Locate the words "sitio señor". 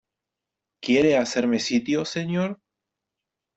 1.59-2.59